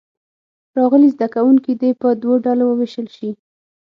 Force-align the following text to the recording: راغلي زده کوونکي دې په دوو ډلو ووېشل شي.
راغلي 0.77 1.09
زده 1.15 1.27
کوونکي 1.35 1.71
دې 1.81 1.89
په 2.01 2.07
دوو 2.21 2.33
ډلو 2.45 2.63
ووېشل 2.67 3.07
شي. 3.15 3.29